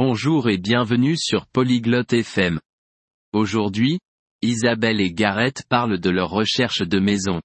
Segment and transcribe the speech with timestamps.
[0.00, 2.60] Bonjour et bienvenue sur Polyglotte FM.
[3.32, 3.98] Aujourd'hui,
[4.42, 7.42] Isabelle et Gareth parlent de leur recherche de maison.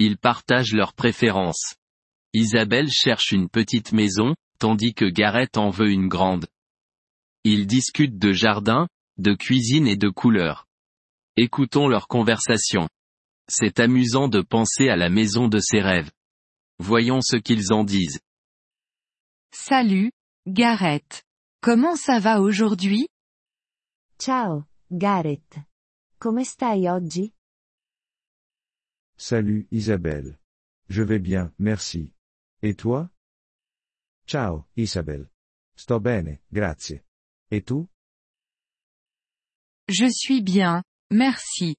[0.00, 1.76] Ils partagent leurs préférences.
[2.32, 6.48] Isabelle cherche une petite maison, tandis que Gareth en veut une grande.
[7.44, 10.66] Ils discutent de jardin, de cuisine et de couleurs.
[11.36, 12.88] Écoutons leur conversation.
[13.46, 16.10] C'est amusant de penser à la maison de ses rêves.
[16.80, 18.18] Voyons ce qu'ils en disent.
[19.52, 20.10] Salut,
[20.48, 21.25] Gareth.
[21.62, 23.08] Comment ça va aujourd'hui?
[24.18, 25.58] Ciao, Gareth.
[26.18, 27.32] Come stai oggi?
[29.18, 30.38] Salut Isabelle.
[30.88, 32.12] Je vais bien, merci.
[32.62, 33.10] Et toi?
[34.26, 35.28] Ciao, Isabelle.
[35.76, 37.02] Sto bene, grazie.
[37.50, 37.86] Et tu?
[39.88, 41.76] Je suis bien, merci.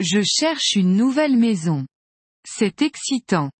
[0.00, 1.86] Je cherche une nouvelle maison.
[2.44, 3.50] C'est excitant.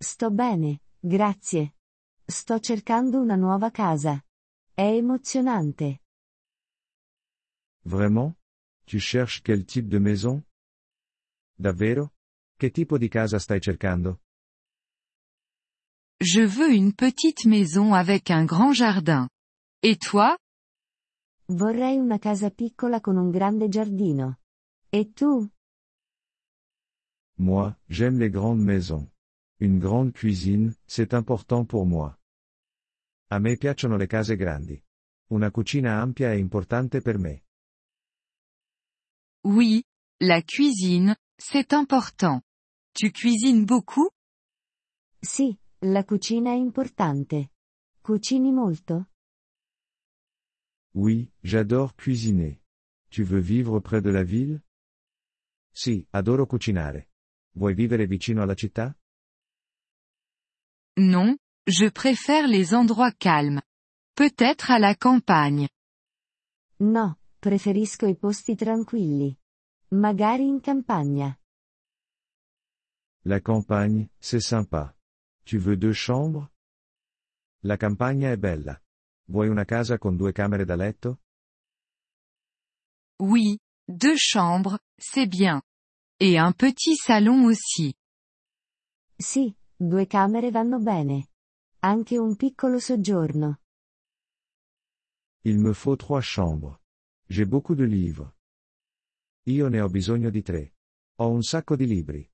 [0.00, 1.74] Sto bene, grazie.
[2.28, 4.22] Sto cercando una nuova casa.
[4.74, 6.00] È emozionante.
[7.84, 8.34] Vraiment?
[8.86, 10.42] Tu cherches quel type de maison?
[11.54, 12.14] Davvero?
[12.56, 14.20] Che tipo di casa stai cercando?
[16.20, 19.28] Je veux une petite maison avec un grand jardin.
[19.82, 20.36] Et toi?
[21.48, 24.38] Vorrei una casa piccola con un grande giardino.
[24.88, 25.50] E tu?
[27.38, 29.06] Moi, j'aime les grandes maisons.
[29.58, 32.16] Une grande cuisine, c'est important pour moi.
[33.32, 34.78] A me piacciono le case grandi.
[35.30, 37.46] Una cucina ampia è importante per me.
[39.44, 39.82] Oui,
[40.18, 42.42] la cuisine, c'est important.
[42.92, 44.12] Tu cuisines beaucoup?
[45.18, 47.52] Sì, la cucina è importante.
[48.02, 49.08] Cucini molto?
[50.94, 52.60] Oui, j'adore cuisiner.
[53.08, 54.62] Tu veux vivre près de la ville?
[55.70, 57.08] Sì, adoro cucinare.
[57.52, 58.94] Vuoi vivere vicino alla città?
[60.96, 61.34] Non,
[61.66, 63.62] je préfère les endroits calmes.
[64.14, 65.68] Peut-être à la campagne.
[66.80, 69.36] No, preferisco i posti tranquilli.
[69.92, 71.38] Magari in campagna.
[73.24, 74.94] La campagne, c'est sympa.
[75.44, 76.48] Tu veux deux chambres?
[77.62, 78.80] La campagna è bella.
[79.28, 81.20] Vuoi una casa con due camere da letto?
[83.20, 83.56] Oui,
[83.86, 85.62] deux chambres, c'est bien.
[86.18, 87.94] Et un petit salon aussi.
[89.16, 91.31] Sì, due camere vanno bene.
[91.84, 93.58] Anche un piccolo soggiorno.
[95.40, 96.80] Il me faut trois chambres.
[97.28, 98.36] J'ai beaucoup de livres.
[99.46, 100.74] Io ne ho bisogno di tre.
[101.16, 102.30] Ho un sacco di libri.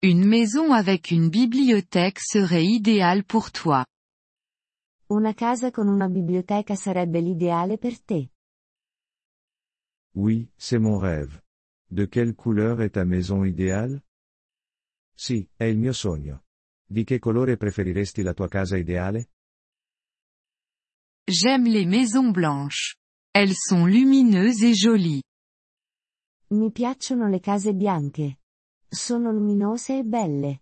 [0.00, 3.84] Une maison avec une bibliothèque serait idéale pour toi.
[5.10, 8.30] Una casa con una biblioteca sarebbe l'ideale per te.
[10.14, 11.42] Oui, c'est mon rêve.
[11.90, 14.02] De quelle couleur est ta maison idéale?
[15.14, 16.44] Sì, è il mio sogno.
[16.92, 19.30] Di che colore preferiresti la tua casa ideale?
[21.26, 22.96] J'aime les maisons blanches.
[23.32, 25.22] Elles sont lumineuses et jolies.
[26.50, 28.40] Mi piacciono le case bianche.
[28.90, 30.60] Sono luminose e belle.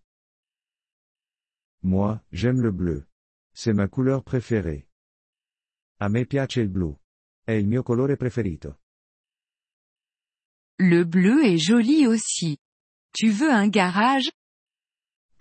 [1.83, 3.09] Moi, j'aime le bleu.
[3.53, 4.87] C'est ma couleur préférée.
[5.99, 6.97] A me piace il blu.
[7.45, 8.79] È il mio colore preferito.
[10.79, 12.57] Le bleu est joli aussi.
[13.11, 14.31] Tu veux un garage?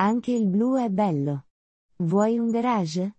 [0.02, 1.48] Anche il blu è bello.
[1.98, 3.18] Vuoi un garage?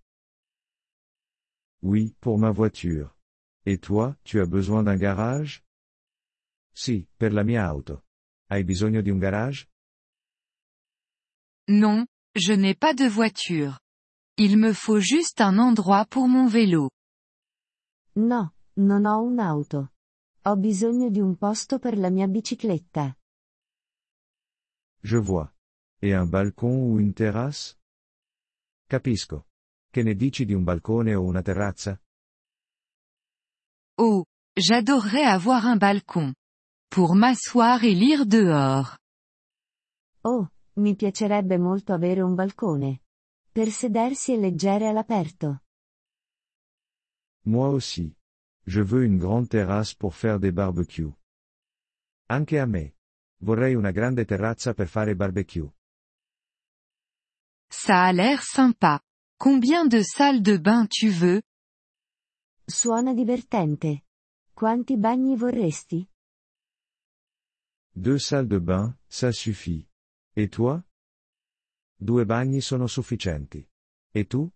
[1.83, 3.15] Oui, pour ma voiture.
[3.67, 5.63] Et toi, tu as besoin d'un garage?
[6.73, 8.05] Sì, per la mia auto.
[8.49, 9.69] Hai bisogno di un garage?
[11.69, 13.79] Non, je n'ai pas de voiture.
[14.39, 16.89] Il me faut juste un endroit pour mon vélo.
[18.15, 19.93] No, non ho un'auto.
[20.47, 23.15] Ho bisogno di un posto per la mia bicicletta.
[25.03, 25.53] Je vois.
[26.03, 27.77] Et un balcon ou une terrasse?
[28.89, 29.47] Capisco.
[29.91, 32.01] Che ne dici di un balcone o una terrazza?
[33.99, 34.25] Oh,
[34.55, 36.33] j'adorerais avoir un balcon.
[36.89, 38.97] Pour m'asseoir et lire dehors.
[40.23, 43.03] Oh, mi piacerebbe molto avere un balcone.
[43.53, 45.65] Per sedersi e leggere all'aperto.
[47.45, 48.17] Moi aussi.
[48.65, 51.13] Je veux une grande terrasse pour faire des barbecues.
[52.29, 52.95] Anche a me.
[53.43, 55.71] Vorrei una grande terrazza per fare barbecue.
[57.71, 59.01] Ça a l'air sympa.
[59.39, 61.41] Combien de salles de bain tu veux?
[62.69, 64.03] Suona divertente.
[64.55, 66.07] Quanti bagni vorresti?
[67.97, 69.89] Deux salles de bain, ça suffit.
[70.37, 70.83] Et toi?
[71.99, 73.67] Due bagni sono sufficienti.
[74.15, 74.51] Et tu?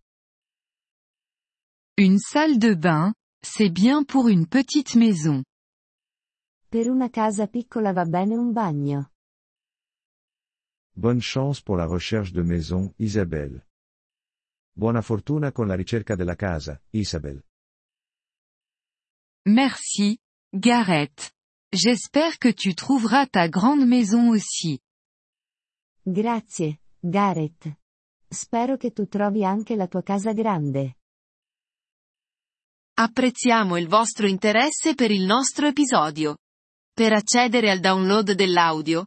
[1.97, 5.45] Une salle de bain, c'est bien pour une petite maison.
[6.69, 9.14] Per una casa piccola va bene un bagno.
[10.97, 13.67] Bonne chance pour la recherche de maison, Isabelle.
[14.77, 17.43] Buona fortuna con la ricerca della casa, Isabel.
[19.47, 20.17] Merci,
[20.51, 21.33] Gareth.
[21.73, 24.79] J'espère que tu trouveras ta grande maison aussi.
[26.05, 27.77] Grazie, Gareth.
[28.29, 30.99] Spero che tu trovi anche la tua casa grande.
[32.97, 36.39] Apprezziamo il vostro interesse per il nostro episodio.
[36.93, 39.07] Per accedere al download dell'audio,